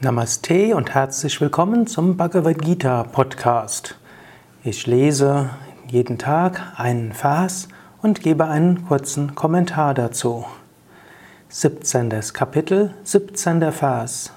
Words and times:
Namaste 0.00 0.74
und 0.74 0.92
herzlich 0.92 1.40
willkommen 1.40 1.86
zum 1.86 2.16
Bhagavad 2.16 2.58
Gita 2.58 3.04
Podcast. 3.04 3.96
Ich 4.64 4.88
lese 4.88 5.50
jeden 5.88 6.18
Tag 6.18 6.60
einen 6.76 7.12
Vers 7.12 7.68
und 8.02 8.20
gebe 8.20 8.46
einen 8.46 8.86
kurzen 8.86 9.36
Kommentar 9.36 9.94
dazu. 9.94 10.46
17. 11.48 12.10
Kapitel, 12.32 12.92
17. 13.04 13.70
Vers. 13.70 14.32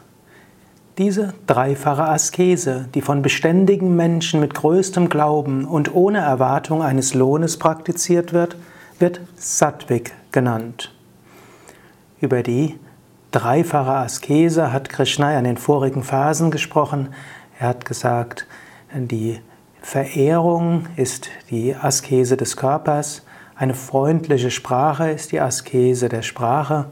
Diese 1.00 1.34
dreifache 1.48 2.04
Askese, 2.04 2.88
die 2.94 3.02
von 3.02 3.24
beständigen 3.24 3.96
Menschen 3.96 4.40
mit 4.40 4.54
größtem 4.54 5.10
Glauben 5.10 5.66
und 5.66 5.94
ohne 5.94 6.20
Erwartung 6.20 6.84
eines 6.84 7.16
Lohnes 7.16 7.58
praktiziert 7.58 8.32
wird, 8.32 8.58
wird 9.00 9.22
Sattvik 9.36 10.14
genannt. 10.32 10.94
Über 12.22 12.44
die 12.44 12.80
dreifache 13.32 13.92
Askese 13.92 14.72
hat 14.72 14.90
Krishna 14.90 15.38
in 15.38 15.44
den 15.44 15.58
vorigen 15.58 16.04
Phasen 16.04 16.52
gesprochen. 16.52 17.10
Er 17.60 17.70
hat 17.70 17.86
gesagt, 17.86 18.48
die 18.94 19.40
Verehrung 19.82 20.88
ist 20.96 21.30
die 21.50 21.76
Askese 21.76 22.38
des 22.38 22.58
Körpers, 22.58 23.24
eine 23.56 23.74
freundliche 23.74 24.52
Sprache 24.52 25.10
ist 25.10 25.32
die 25.32 25.40
Askese 25.40 26.10
der 26.10 26.22
Sprache, 26.22 26.86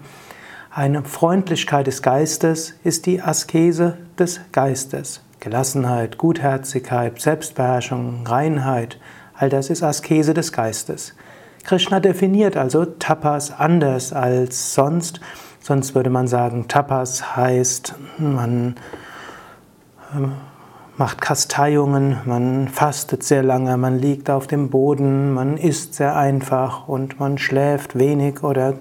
eine 0.71 1.03
Freundlichkeit 1.03 1.87
des 1.87 2.01
Geistes 2.01 2.75
ist 2.83 3.05
die 3.05 3.21
Askese 3.21 3.97
des 4.19 4.41
Geistes. 4.51 5.21
Gelassenheit, 5.39 6.17
Gutherzigkeit, 6.17 7.21
Selbstbeherrschung, 7.21 8.25
Reinheit, 8.25 8.99
all 9.35 9.49
das 9.49 9.69
ist 9.69 9.83
Askese 9.83 10.33
des 10.33 10.51
Geistes. 10.51 11.15
Krishna 11.63 11.99
definiert 11.99 12.57
also 12.57 12.85
Tapas 12.85 13.51
anders 13.51 14.11
als 14.11 14.73
sonst 14.73 15.21
Sonst 15.67 15.95
würde 15.95 16.11
man 16.11 16.27
sagen, 16.27 16.67
Tapas 16.67 17.35
heißt, 17.35 17.95
man 18.19 18.75
ähm, 20.13 20.33
macht 20.95 21.21
Kasteiungen, 21.21 22.17
man 22.25 22.67
fastet 22.67 23.23
sehr 23.23 23.41
lange, 23.41 23.75
man 23.75 23.97
liegt 23.97 24.29
auf 24.29 24.45
dem 24.45 24.69
Boden, 24.69 25.33
man 25.33 25.57
isst 25.57 25.95
sehr 25.95 26.15
einfach 26.15 26.87
und 26.87 27.19
man 27.19 27.39
schläft 27.39 27.97
wenig 27.97 28.43
oder 28.43 28.75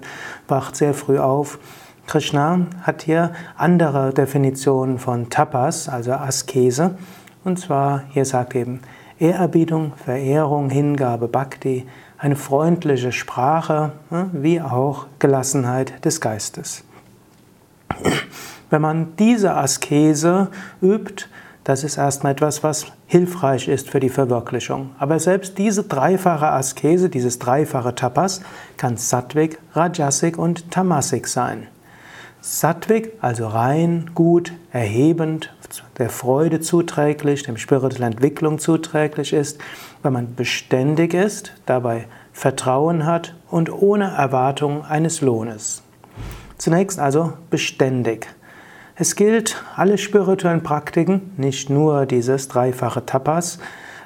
wacht 0.47 0.75
sehr 0.75 0.93
früh 0.93 1.17
auf. 1.17 1.57
Krishna 2.05 2.67
hat 2.83 3.01
hier 3.01 3.31
andere 3.57 4.13
Definitionen 4.13 4.99
von 4.99 5.31
Tapas, 5.31 5.89
also 5.89 6.11
Askese. 6.11 6.99
Und 7.43 7.57
zwar, 7.57 8.03
hier 8.11 8.25
sagt 8.25 8.53
eben 8.53 8.81
Ehrerbietung, 9.17 9.93
Verehrung, 9.95 10.69
Hingabe, 10.69 11.29
Bhakti, 11.29 11.87
eine 12.25 12.35
freundliche 12.35 13.11
Sprache 13.11 13.91
wie 14.31 14.59
auch 14.59 15.05
Gelassenheit 15.19 16.03
des 16.03 16.19
Geistes. 16.19 16.83
Wenn 18.71 18.81
man 18.81 19.15
diese 19.17 19.53
Askese 19.53 20.47
übt, 20.81 21.27
das 21.65 21.83
ist 21.83 21.97
erstmal 21.97 22.31
etwas, 22.31 22.63
was 22.63 22.87
hilfreich 23.05 23.67
ist 23.67 23.91
für 23.91 23.99
die 23.99 24.09
Verwirklichung. 24.09 24.89
Aber 24.97 25.19
selbst 25.19 25.59
diese 25.59 25.83
dreifache 25.83 26.47
Askese, 26.47 27.09
dieses 27.09 27.37
dreifache 27.37 27.93
Tapas, 27.93 28.41
kann 28.75 28.97
Sattvik, 28.97 29.59
Rajasik 29.73 30.39
und 30.39 30.71
Tamasik 30.71 31.27
sein. 31.27 31.67
Sattvik, 32.47 33.13
also 33.21 33.47
rein, 33.47 34.11
gut, 34.13 34.53
erhebend, 34.71 35.51
der 35.97 36.11
Freude 36.11 36.59
zuträglich, 36.59 37.41
dem 37.41 37.57
spirituellen 37.57 38.13
Entwicklung 38.13 38.59
zuträglich 38.59 39.33
ist, 39.33 39.59
wenn 40.03 40.13
man 40.13 40.35
beständig 40.35 41.15
ist, 41.15 41.53
dabei 41.65 42.05
Vertrauen 42.33 43.07
hat 43.07 43.33
und 43.49 43.71
ohne 43.71 44.11
Erwartung 44.11 44.85
eines 44.85 45.21
Lohnes. 45.21 45.81
Zunächst 46.59 46.99
also 46.99 47.33
beständig. 47.49 48.27
Es 48.95 49.15
gilt, 49.15 49.63
alle 49.75 49.97
spirituellen 49.97 50.61
Praktiken, 50.61 51.33
nicht 51.37 51.71
nur 51.71 52.05
dieses 52.05 52.47
dreifache 52.47 53.07
Tapas, 53.07 53.57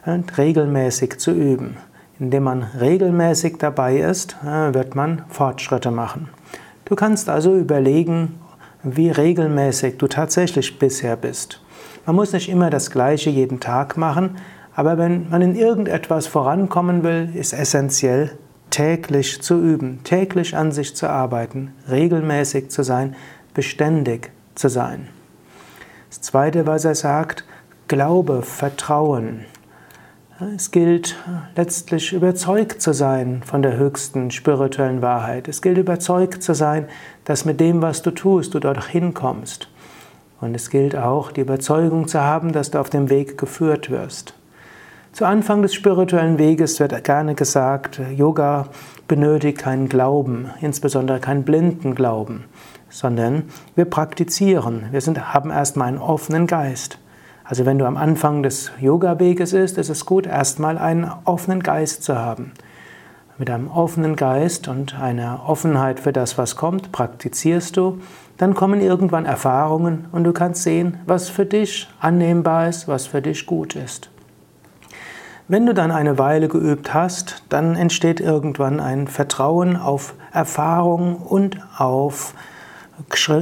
äh, 0.05 0.17
regelmäßig 0.37 1.19
zu 1.19 1.31
üben. 1.31 1.75
Indem 2.22 2.44
man 2.44 2.63
regelmäßig 2.63 3.57
dabei 3.57 3.97
ist, 3.97 4.38
äh, 4.45 4.73
wird 4.73 4.95
man 4.95 5.23
Fortschritte 5.28 5.91
machen. 5.91 6.29
Du 6.89 6.95
kannst 6.95 7.29
also 7.29 7.55
überlegen, 7.55 8.39
wie 8.81 9.11
regelmäßig 9.11 9.97
du 10.00 10.07
tatsächlich 10.07 10.79
bisher 10.79 11.16
bist. 11.16 11.61
Man 12.07 12.16
muss 12.16 12.33
nicht 12.33 12.50
immer 12.50 12.72
das 12.72 12.89
Gleiche 12.89 13.29
jeden 13.29 13.59
Tag 13.59 13.95
machen, 13.95 14.38
aber 14.75 14.97
wenn 14.97 15.29
man 15.29 15.44
in 15.44 15.55
irgendetwas 15.55 16.25
vorankommen 16.25 17.03
will, 17.03 17.29
ist 17.35 17.53
essentiell, 17.53 18.31
täglich 18.72 19.39
zu 19.44 19.61
üben, 19.61 19.99
täglich 20.03 20.55
an 20.55 20.72
sich 20.72 20.95
zu 20.95 21.07
arbeiten, 21.07 21.73
regelmäßig 21.91 22.72
zu 22.72 22.81
sein, 22.81 23.16
beständig 23.53 24.31
zu 24.55 24.67
sein. 24.67 25.09
Das 26.09 26.22
Zweite, 26.22 26.66
was 26.66 26.85
er 26.85 26.95
sagt, 26.95 27.44
Glaube, 27.88 28.41
Vertrauen. 28.41 29.45
Es 30.55 30.72
gilt 30.72 31.17
letztlich 31.57 32.13
überzeugt 32.13 32.81
zu 32.81 32.94
sein 32.94 33.44
von 33.44 33.61
der 33.61 33.75
höchsten 33.75 34.31
spirituellen 34.31 35.01
Wahrheit. 35.01 35.50
Es 35.50 35.61
gilt 35.61 35.77
überzeugt 35.77 36.44
zu 36.44 36.55
sein, 36.55 36.88
dass 37.25 37.44
mit 37.44 37.59
dem, 37.59 37.81
was 37.81 38.03
du 38.03 38.11
tust, 38.11 38.53
du 38.53 38.59
dort 38.59 38.81
hinkommst. 38.85 39.67
Und 40.39 40.55
es 40.55 40.69
gilt 40.69 40.95
auch 40.95 41.33
die 41.33 41.41
Überzeugung 41.41 42.07
zu 42.07 42.22
haben, 42.22 42.53
dass 42.53 42.72
du 42.72 42.79
auf 42.79 42.89
dem 42.89 43.09
Weg 43.09 43.38
geführt 43.38 43.89
wirst. 43.89 44.33
Zu 45.11 45.25
Anfang 45.25 45.61
des 45.61 45.73
spirituellen 45.73 46.38
Weges 46.38 46.79
wird 46.79 47.03
gerne 47.03 47.35
gesagt, 47.35 47.99
Yoga 48.16 48.69
benötigt 49.09 49.57
keinen 49.57 49.89
Glauben, 49.89 50.51
insbesondere 50.61 51.19
keinen 51.19 51.44
blinden 51.44 51.95
Glauben, 51.95 52.45
sondern 52.89 53.44
wir 53.75 53.85
praktizieren. 53.85 54.85
Wir 54.91 55.01
sind, 55.01 55.33
haben 55.33 55.51
erstmal 55.51 55.89
einen 55.89 55.97
offenen 55.97 56.47
Geist. 56.47 56.97
Also 57.49 57.65
wenn 57.65 57.79
du 57.79 57.85
am 57.85 57.97
Anfang 57.97 58.43
des 58.43 58.71
Yoga-Weges 58.79 59.53
bist, 59.53 59.79
ist 59.79 59.89
es 59.89 60.05
gut, 60.05 60.27
erstmal 60.27 60.77
einen 60.77 61.11
offenen 61.25 61.63
Geist 61.63 62.03
zu 62.03 62.15
haben. 62.15 62.51
Mit 63.39 63.49
einem 63.49 63.69
offenen 63.69 64.15
Geist 64.15 64.67
und 64.67 64.99
einer 64.99 65.41
Offenheit 65.47 65.99
für 65.99 66.13
das, 66.13 66.37
was 66.37 66.55
kommt, 66.55 66.91
praktizierst 66.91 67.75
du. 67.75 68.01
Dann 68.37 68.53
kommen 68.53 68.81
irgendwann 68.81 69.25
Erfahrungen 69.25 70.05
und 70.11 70.25
du 70.25 70.31
kannst 70.31 70.61
sehen, 70.61 70.99
was 71.07 71.27
für 71.27 71.47
dich 71.47 71.89
annehmbar 71.99 72.69
ist, 72.69 72.87
was 72.87 73.07
für 73.07 73.23
dich 73.23 73.47
gut 73.47 73.75
ist. 73.75 74.11
Wenn 75.47 75.66
du 75.66 75.73
dann 75.73 75.89
eine 75.89 76.19
Weile 76.19 76.49
geübt 76.49 76.93
hast, 76.93 77.45
dann 77.49 77.75
entsteht 77.75 78.19
irgendwann 78.19 78.79
ein 78.79 79.07
Vertrauen 79.07 79.75
auf 79.75 80.13
Erfahrung 80.31 81.16
und 81.16 81.57
auf 81.75 82.35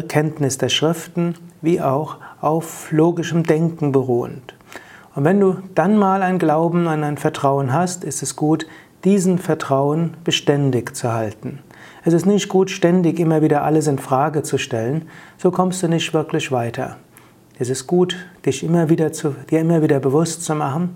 Kenntnis 0.07 0.57
der 0.57 0.69
Schriften, 0.69 1.35
wie 1.61 1.81
auch 1.81 2.17
auf 2.41 2.91
logischem 2.91 3.43
Denken 3.43 3.91
beruhend. 3.91 4.55
Und 5.15 5.23
wenn 5.23 5.39
du 5.39 5.57
dann 5.73 5.97
mal 5.97 6.21
ein 6.21 6.37
Glauben 6.37 6.87
an 6.87 7.03
ein 7.03 7.17
Vertrauen 7.17 7.73
hast, 7.73 8.03
ist 8.03 8.21
es 8.21 8.35
gut, 8.35 8.67
diesen 9.03 9.39
Vertrauen 9.39 10.15
beständig 10.23 10.95
zu 10.95 11.11
halten. 11.11 11.59
Es 12.03 12.13
ist 12.13 12.25
nicht 12.25 12.49
gut, 12.49 12.69
ständig 12.69 13.19
immer 13.19 13.41
wieder 13.41 13.63
alles 13.63 13.87
in 13.87 13.99
Frage 13.99 14.43
zu 14.43 14.57
stellen, 14.57 15.07
so 15.37 15.51
kommst 15.51 15.81
du 15.81 15.87
nicht 15.87 16.13
wirklich 16.13 16.51
weiter. 16.51 16.97
Es 17.59 17.69
ist 17.69 17.87
gut, 17.87 18.15
dich 18.45 18.63
immer 18.63 18.89
wieder 18.89 19.11
zu, 19.11 19.35
dir 19.49 19.59
immer 19.59 19.81
wieder 19.81 19.99
bewusst 19.99 20.43
zu 20.43 20.53
machen, 20.53 20.95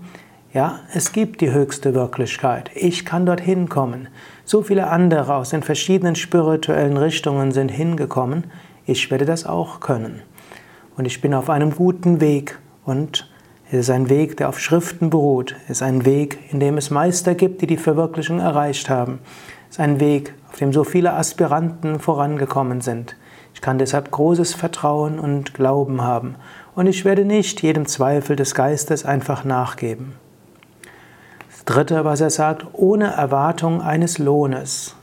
ja, 0.54 0.80
es 0.92 1.12
gibt 1.12 1.40
die 1.40 1.50
höchste 1.50 1.94
Wirklichkeit. 1.94 2.70
Ich 2.74 3.06
kann 3.06 3.24
dorthin 3.24 3.68
kommen. 3.68 4.08
So 4.44 4.62
viele 4.62 4.88
andere 4.88 5.34
aus 5.34 5.50
den 5.50 5.62
verschiedenen 5.62 6.14
spirituellen 6.14 6.98
Richtungen 6.98 7.52
sind 7.52 7.70
hingekommen. 7.70 8.44
Ich 8.84 9.10
werde 9.10 9.24
das 9.24 9.46
auch 9.46 9.80
können 9.80 10.20
und 10.96 11.04
ich 11.04 11.20
bin 11.20 11.34
auf 11.34 11.50
einem 11.50 11.74
guten 11.74 12.20
Weg 12.20 12.58
und 12.84 13.30
es 13.66 13.80
ist 13.80 13.90
ein 13.90 14.10
Weg, 14.10 14.36
der 14.36 14.50
auf 14.50 14.60
Schriften 14.60 15.08
beruht. 15.08 15.56
Es 15.64 15.78
ist 15.78 15.82
ein 15.82 16.04
Weg, 16.04 16.38
in 16.50 16.60
dem 16.60 16.76
es 16.76 16.90
Meister 16.90 17.34
gibt, 17.34 17.62
die 17.62 17.66
die 17.66 17.78
Verwirklichung 17.78 18.38
erreicht 18.38 18.90
haben. 18.90 19.20
Es 19.70 19.76
ist 19.76 19.80
ein 19.80 19.98
Weg, 19.98 20.34
auf 20.50 20.58
dem 20.58 20.72
so 20.74 20.84
viele 20.84 21.14
Aspiranten 21.14 21.98
vorangekommen 21.98 22.82
sind. 22.82 23.16
Ich 23.54 23.62
kann 23.62 23.78
deshalb 23.78 24.10
großes 24.10 24.54
Vertrauen 24.54 25.18
und 25.18 25.54
Glauben 25.54 26.02
haben 26.02 26.34
und 26.74 26.86
ich 26.86 27.04
werde 27.04 27.24
nicht 27.24 27.62
jedem 27.62 27.86
Zweifel 27.86 28.36
des 28.36 28.54
Geistes 28.54 29.04
einfach 29.04 29.44
nachgeben. 29.44 30.14
Das 31.50 31.64
Dritte, 31.64 32.04
was 32.04 32.20
er 32.20 32.30
sagt, 32.30 32.66
ohne 32.72 33.12
Erwartung 33.12 33.80
eines 33.80 34.18
Lohnes. 34.18 34.96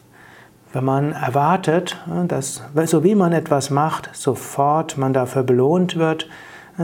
Wenn 0.71 0.85
man 0.85 1.13
erwartet, 1.13 1.97
dass 2.27 2.61
so 2.85 3.03
wie 3.03 3.15
man 3.15 3.33
etwas 3.33 3.71
macht, 3.71 4.09
sofort 4.13 4.99
man 4.99 5.13
dafür 5.13 5.41
belohnt 5.41 5.95
wird, 5.95 6.29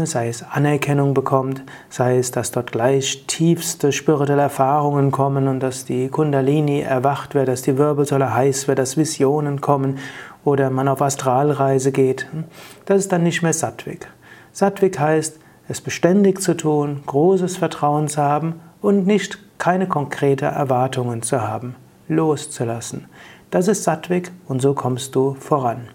sei 0.04 0.28
es 0.28 0.44
Anerkennung 0.44 1.14
bekommt, 1.14 1.62
sei 1.90 2.18
es, 2.18 2.32
dass 2.32 2.50
dort 2.50 2.72
gleich 2.72 3.26
tiefste 3.28 3.92
spirituelle 3.92 4.42
Erfahrungen 4.42 5.12
kommen 5.12 5.48
und 5.48 5.60
dass 5.60 5.86
die 5.86 6.10
Kundalini 6.10 6.82
erwacht 6.82 7.36
wird, 7.36 7.48
dass 7.48 7.62
die 7.62 7.78
Wirbelsäule 7.78 8.34
heiß 8.34 8.68
wird, 8.68 8.80
dass 8.80 8.98
Visionen 8.98 9.62
kommen 9.62 10.00
oder 10.44 10.72
man 10.72 10.88
auf 10.88 11.04
Astralreise 11.04 11.92
geht, 11.92 12.28
das 12.86 13.02
ist 13.02 13.12
dann 13.12 13.24
nicht 13.24 13.44
mehr 13.44 13.54
Sattvik. 13.54 14.08
Sattvik 14.52 15.00
heißt, 15.00 15.40
es 15.68 15.81
beständig 15.81 16.42
zu 16.42 16.58
tun, 16.58 17.04
großes 17.06 17.58
Vertrauen 17.58 18.08
zu 18.08 18.22
haben 18.22 18.60
und 18.81 19.06
nicht 19.06 19.38
keine 19.60 19.88
konkrete 19.88 20.46
Erwartungen 20.46 21.22
zu 21.22 21.42
haben, 21.42 21.76
loszulassen. 22.08 23.06
Das 23.56 23.69
ist 23.69 23.86
Sattvik 23.86 24.34
und 24.50 24.62
so 24.62 24.74
kommst 24.74 25.16
du 25.16 25.36
voran. 25.36 25.88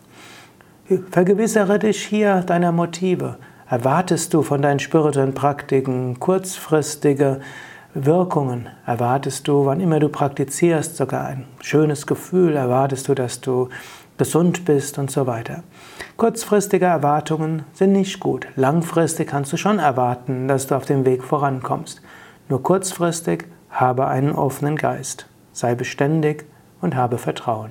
Vergewissere 1.10 1.78
dich 1.78 2.06
hier 2.06 2.40
deiner 2.40 2.72
Motive. 2.72 3.36
Erwartest 3.68 4.32
du 4.32 4.40
von 4.40 4.62
deinen 4.62 4.78
spirituellen 4.78 5.34
Praktiken 5.34 6.18
kurzfristige 6.18 7.40
Wirkungen? 7.92 8.70
Erwartest 8.86 9.46
du, 9.46 9.66
wann 9.66 9.80
immer 9.80 10.00
du 10.00 10.08
praktizierst, 10.08 10.96
sogar 10.96 11.26
ein 11.26 11.44
schönes 11.60 12.06
Gefühl? 12.06 12.56
Erwartest 12.56 13.08
du, 13.08 13.14
dass 13.14 13.42
du 13.42 13.68
gesund 14.16 14.64
bist 14.64 14.96
und 14.96 15.10
so 15.10 15.26
weiter? 15.26 15.62
Kurzfristige 16.16 16.86
Erwartungen 16.86 17.64
sind 17.74 17.92
nicht 17.92 18.20
gut. 18.20 18.46
Langfristig 18.56 19.28
kannst 19.28 19.52
du 19.52 19.58
schon 19.58 19.78
erwarten, 19.78 20.48
dass 20.48 20.66
du 20.66 20.76
auf 20.76 20.86
dem 20.86 21.04
Weg 21.04 21.22
vorankommst. 21.22 22.00
Nur 22.48 22.62
kurzfristig 22.62 23.44
habe 23.68 24.06
einen 24.08 24.32
offenen 24.32 24.76
Geist. 24.76 25.26
Sei 25.52 25.74
beständig 25.74 26.46
und 26.80 26.96
habe 26.96 27.18
Vertrauen. 27.18 27.68